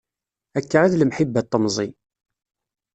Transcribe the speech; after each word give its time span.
Akka 0.57 0.79
i 0.83 0.87
d 0.91 0.93
lemḥibba 0.97 1.41
n 1.45 1.45
temẓi. 1.45 1.89